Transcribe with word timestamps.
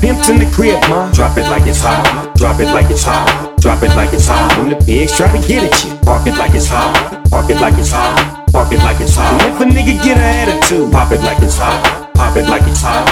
pimp's 0.00 0.28
in 0.28 0.38
the 0.38 0.46
crib, 0.54 0.78
ma. 0.88 1.10
Drop 1.12 1.36
it 1.36 1.48
like 1.50 1.66
it's 1.66 1.80
hot. 1.80 2.32
Drop 2.36 2.60
it 2.60 2.66
like 2.72 2.90
it's 2.90 3.02
hot. 3.02 3.54
Drop 3.60 3.82
it 3.82 3.90
like 3.96 4.12
it's 4.12 4.28
hot. 4.28 4.56
When 4.58 4.70
the 4.70 4.76
pigs 4.76 5.16
try 5.16 5.26
to 5.26 5.48
get 5.48 5.64
at 5.64 5.84
you, 5.84 5.96
park 6.04 6.26
it 6.26 6.38
like 6.38 6.54
it's 6.54 6.68
hot. 6.68 7.24
Park 7.30 7.50
it 7.50 7.60
like 7.60 7.74
it's 7.78 7.90
hot. 7.90 8.46
Park 8.52 8.72
it 8.72 8.78
like 8.78 9.00
it's 9.00 9.16
hot. 9.16 9.42
And 9.42 9.54
if 9.54 9.60
a 9.60 9.64
nigga 9.64 10.02
get 10.04 10.18
an 10.18 10.48
attitude, 10.48 10.92
pop 10.92 11.10
it 11.12 11.20
like 11.20 11.42
it's 11.42 11.58
hot. 11.58 12.12
Pop 12.14 12.36
it 12.36 12.48
like 12.48 12.62
it's 12.62 12.80
hot, 12.80 13.04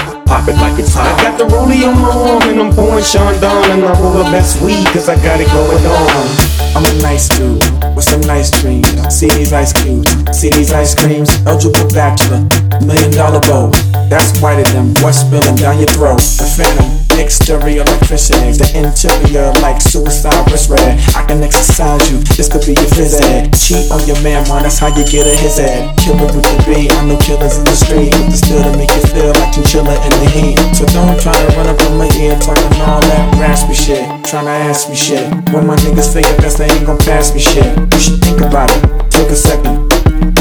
pop 0.45 0.53
it 0.53 0.61
like 0.61 0.79
it's 0.79 0.93
hot. 0.93 1.19
I 1.19 1.23
got 1.23 1.37
the 1.37 1.45
rollie 1.45 1.87
on 1.87 1.95
my 2.01 2.09
arm 2.09 2.43
and 2.49 2.59
I'm 2.61 2.73
pouring 2.73 3.03
Chandon 3.03 3.71
and 3.71 3.83
I 3.85 3.99
roll 3.99 4.13
the 4.13 4.23
best 4.25 4.61
weed 4.61 4.85
cause 4.87 5.09
I 5.09 5.15
got 5.15 5.39
it 5.41 5.47
going 5.47 5.85
on. 5.85 6.27
I'm 6.75 6.85
a 6.85 7.01
nice 7.01 7.29
dude 7.29 7.63
with 7.95 8.03
some 8.03 8.21
nice 8.21 8.51
dreams. 8.61 8.87
See 9.09 9.29
these 9.29 9.53
ice 9.53 9.73
cubes, 9.73 10.11
see 10.37 10.49
these 10.49 10.71
ice 10.71 10.93
creams. 10.93 11.29
Eligible 11.45 11.87
bachelor, 11.93 12.47
million 12.85 13.11
dollar 13.11 13.39
bow. 13.41 13.71
That's 14.09 14.39
whiter 14.41 14.69
than 14.71 14.93
what's 15.01 15.19
spilling 15.19 15.55
down 15.55 15.79
your 15.79 15.89
throat. 15.89 16.21
The 16.21 16.45
phantom, 16.57 17.04
exterior 17.19 17.83
like 17.83 18.03
eggs. 18.11 18.57
The 18.57 18.67
interior 18.75 19.51
like 19.61 19.81
suicide 19.81 20.45
wrist 20.51 20.69
red. 20.69 20.99
I 21.15 21.25
can 21.27 21.43
exercise 21.43 22.03
you, 22.11 22.19
this 22.35 22.51
could 22.51 22.65
be 22.65 22.73
your 22.73 22.89
ed. 23.31 23.53
Cheat 23.55 23.91
on 23.91 24.01
your 24.07 24.19
man, 24.21 24.47
man, 24.47 24.63
that's 24.63 24.79
how 24.79 24.87
you 24.91 25.03
get 25.07 25.27
a 25.27 25.33
his 25.35 25.57
head. 25.57 25.95
Killer 25.97 26.27
with 26.31 26.43
the 26.43 26.55
B, 26.67 26.89
I 26.89 27.05
know 27.05 27.17
killers 27.19 27.57
in 27.57 27.65
the 27.65 27.75
street. 27.75 28.11
With 28.15 28.31
the 28.31 28.37
still 28.37 28.63
to 28.63 28.71
make 28.77 28.91
you 28.91 29.03
feel 29.11 29.31
like 29.35 29.55
you 29.55 29.63
chillin' 29.63 29.99
in 30.07 30.13
the 30.21 30.29
heat. 30.31 30.57
So 30.75 30.85
don't 30.93 31.19
try 31.19 31.33
to 31.33 31.47
run 31.57 31.67
up 31.67 31.79
on 31.87 31.97
my 31.97 32.09
ear 32.19 32.37
talking 32.39 32.81
all 32.81 33.01
that 33.01 33.23
raspy 33.39 33.73
shit. 33.73 34.03
Tryna 34.27 34.69
ask 34.69 34.89
me 34.89 34.95
shit. 34.95 35.25
When 35.53 35.67
my 35.67 35.75
niggas 35.77 36.13
figure 36.13 36.35
best, 36.37 36.57
they 36.57 36.69
ain't 36.69 36.85
gon' 36.85 36.97
pass 36.99 37.33
me 37.33 37.39
shit. 37.39 37.65
You 37.93 37.99
should 37.99 38.21
think 38.21 38.41
about 38.41 38.71
it, 38.71 39.11
take 39.11 39.29
a 39.29 39.35
second. 39.35 39.87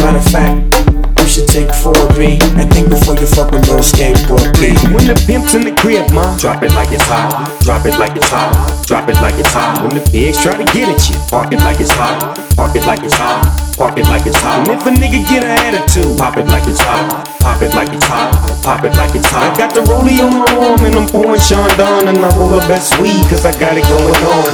Matter 0.00 0.18
of 0.18 0.26
fact, 0.28 0.73
4B 2.24 2.40
and 2.58 2.72
think 2.72 2.88
before 2.88 3.14
you 3.16 3.26
fuck 3.26 3.50
with 3.50 3.68
little 3.68 3.84
Skateboard 3.84 4.54
P. 4.56 4.72
When 4.92 5.04
the 5.06 5.16
pimp's 5.26 5.54
in 5.54 5.62
the 5.62 5.74
crib, 5.76 6.10
ma, 6.12 6.36
drop 6.38 6.62
it 6.62 6.72
like 6.72 6.90
it's 6.92 7.04
hot. 7.04 7.52
Drop 7.60 7.84
it 7.86 7.98
like 7.98 8.16
it's 8.16 8.28
hot. 8.28 8.52
Drop 8.86 9.08
it 9.08 9.16
like 9.20 9.38
it's 9.38 9.52
hot. 9.52 9.82
When 9.82 9.94
the 9.94 10.04
pigs 10.10 10.42
try 10.42 10.56
to 10.56 10.64
get 10.72 10.88
at 10.88 11.08
you, 11.08 11.16
park 11.28 11.52
it 11.52 11.60
like 11.60 11.80
it's 11.80 11.90
hot. 11.92 12.36
Park 12.56 12.76
it 12.76 12.86
like 12.86 13.02
it's 13.02 13.14
hot. 13.14 13.44
Park 13.76 13.98
it 13.98 14.06
like 14.06 14.26
it's 14.26 14.36
hot. 14.36 14.68
And 14.68 14.80
if 14.80 14.86
a 14.86 14.90
nigga 14.90 15.20
get 15.28 15.44
an 15.44 15.52
attitude, 15.52 16.16
pop 16.18 16.36
it 16.36 16.46
like 16.46 16.66
it's 16.68 16.80
hot. 16.80 17.26
Pop 17.40 17.60
it 17.62 17.74
like 17.74 17.92
it's 17.92 18.04
hot. 18.04 18.32
Pop 18.62 18.84
it 18.84 18.96
like 18.96 19.14
it's 19.14 19.26
hot. 19.26 19.52
I 19.52 19.58
got 19.58 19.74
the 19.74 19.82
rollie 19.82 20.20
on 20.24 20.32
my 20.32 20.48
arm 20.64 20.80
and 20.84 20.94
I'm 20.96 21.08
pouring 21.08 21.40
Chandon 21.40 22.08
and 22.08 22.18
I 22.18 22.28
roll 22.36 22.48
the 22.48 22.64
best 22.68 22.98
weed 23.00 23.20
cause 23.28 23.44
I 23.44 23.52
got 23.58 23.76
it 23.76 23.84
going 23.84 24.22
on. 24.24 24.48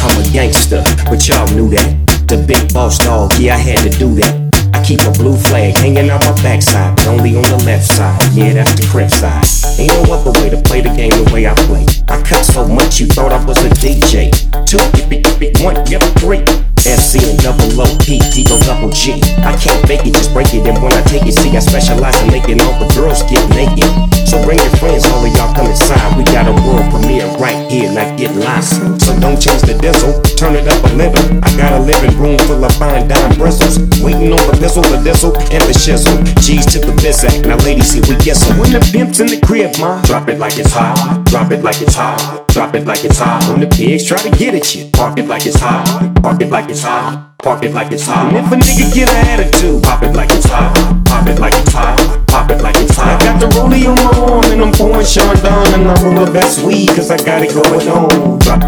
I'm 0.00 0.14
a 0.18 0.24
gangster, 0.32 0.82
but 1.10 1.26
y'all 1.28 1.46
knew 1.54 1.68
that. 1.76 1.90
The 2.28 2.38
big 2.46 2.72
boss 2.72 2.98
dog, 2.98 3.32
yeah, 3.38 3.56
I 3.56 3.58
had 3.58 3.78
to 3.84 3.90
do 3.98 4.14
that. 4.16 4.51
Keep 4.84 5.02
a 5.06 5.12
blue 5.12 5.36
flag 5.36 5.76
hanging 5.78 6.10
on 6.10 6.18
my 6.20 6.34
backside, 6.42 6.96
but 6.96 7.06
only 7.06 7.36
on 7.36 7.44
the 7.44 7.62
left 7.64 7.86
side. 7.86 8.18
Yeah, 8.34 8.52
that's 8.52 8.74
the 8.74 8.86
crib 8.90 9.08
side. 9.10 9.46
Ain't 9.78 9.94
no 9.94 10.12
other 10.12 10.34
way 10.42 10.50
to 10.50 10.60
play 10.60 10.80
the 10.82 10.90
game 10.90 11.14
the 11.14 11.30
way 11.32 11.46
I 11.46 11.54
play. 11.70 11.86
I 12.08 12.20
cut 12.20 12.44
so 12.44 12.66
much 12.66 12.98
you 12.98 13.06
thought 13.06 13.32
I 13.32 13.42
was 13.44 13.56
a 13.64 13.70
DJ. 13.78 14.34
Two, 14.66 14.82
yippee, 14.98 15.22
one, 15.62 15.78
yep, 15.86 16.02
three. 16.18 16.42
SC 16.82 17.22
and 17.22 17.38
double 17.38 17.70
O, 17.78 17.86
P, 18.02 18.18
D, 18.34 18.42
O, 18.50 18.58
double 18.66 18.90
G. 18.90 19.14
I 19.46 19.54
can't 19.54 19.78
fake 19.86 20.02
it, 20.02 20.18
just 20.18 20.34
break 20.34 20.50
it. 20.50 20.66
And 20.66 20.82
when 20.82 20.92
I 20.92 21.02
take 21.06 21.22
it, 21.30 21.38
see, 21.38 21.54
I 21.54 21.62
specialize 21.62 22.18
in 22.26 22.34
making 22.34 22.60
all 22.60 22.74
the 22.82 22.90
girls 22.98 23.22
get 23.30 23.38
naked. 23.54 23.86
So 24.26 24.42
bring 24.42 24.58
your 24.58 24.74
friends, 24.82 25.06
all 25.06 25.22
of 25.22 25.30
y'all 25.30 25.54
come 25.54 25.70
inside. 25.70 26.18
We 26.18 26.24
got 26.26 26.50
a 26.50 26.54
world 26.66 26.90
premiere 26.90 27.30
right 27.38 27.70
here, 27.70 27.86
not 27.94 28.18
get 28.18 28.34
lost. 28.34 28.82
So 28.98 29.14
don't 29.22 29.38
change 29.38 29.62
the 29.62 29.78
diesel, 29.78 30.18
it 30.54 30.68
up 30.68 30.82
a 30.84 30.92
little. 30.94 31.22
I 31.44 31.50
got 31.56 31.72
a 31.72 31.80
living 31.80 32.16
room 32.18 32.38
full 32.46 32.64
of 32.64 32.72
fine 32.76 33.08
dime 33.08 33.36
bristles. 33.36 33.78
Waiting 34.02 34.32
on 34.32 34.42
the 34.48 34.56
pistol, 34.60 34.82
the 34.82 35.00
diesel, 35.04 35.36
and 35.54 35.62
the 35.64 35.74
shizzle. 35.74 36.18
G's 36.40 36.66
to 36.72 36.78
the 36.78 36.92
bizac, 37.02 37.46
now 37.46 37.56
ladies, 37.64 37.92
here 37.92 38.02
we 38.08 38.16
get 38.22 38.36
some. 38.36 38.58
When 38.58 38.72
the 38.72 38.80
pimp's 38.92 39.20
in 39.20 39.28
the 39.28 39.40
crib, 39.40 39.72
ma, 39.78 40.02
drop 40.02 40.28
it 40.28 40.38
like 40.38 40.58
it's 40.58 40.72
hot. 40.72 41.24
Drop 41.26 41.50
it 41.50 41.62
like 41.62 41.80
it's 41.80 41.94
hot. 41.94 42.48
Drop 42.48 42.74
it 42.74 42.86
like 42.86 43.04
it's 43.04 43.18
hot. 43.18 43.48
When 43.48 43.60
the 43.60 43.68
pigs 43.68 44.04
try 44.04 44.18
to 44.18 44.30
get 44.36 44.54
at 44.54 44.74
you, 44.74 44.90
park 44.92 45.18
it 45.18 45.26
like 45.26 45.46
it's 45.46 45.58
hot. 45.58 45.84
Park 46.22 46.40
it 46.40 46.50
like 46.50 46.68
it's 46.68 46.82
hot. 46.82 47.32
Park 47.42 47.64
it 47.64 47.74
like 47.74 47.90
it's 47.90 48.06
hot. 48.06 48.32
And 48.32 48.38
if 48.38 48.52
a 48.52 48.56
nigga 48.56 48.94
get 48.94 49.10
an 49.10 49.26
attitude, 49.26 49.82
pop 49.82 50.02
it 50.04 50.14
like 50.14 50.30
it's 50.30 50.46
hot. 50.46 50.70
Pop 51.06 51.26
it 51.26 51.40
like 51.40 51.54
it's 51.54 51.72
hot. 51.72 51.98
Pop 52.28 52.50
it 52.50 52.62
like 52.62 52.76
it's 52.76 52.94
hot. 52.94 53.20
I 53.20 53.24
got 53.24 53.40
the 53.40 53.46
rollie 53.58 53.82
on 53.90 53.96
my 53.98 54.14
arm 54.30 54.44
and 54.52 54.62
I'm 54.62 54.72
pouring 54.72 55.04
Chandon 55.04 55.74
and 55.74 55.90
I 55.90 55.94
roll 56.04 56.24
the 56.24 56.30
best 56.30 56.62
weed 56.62 56.88
cause 56.94 57.10
I 57.10 57.18
got 57.18 57.42
it 57.42 57.52
going 57.52 57.88
on. 57.88 58.38
Drop, 58.38 58.61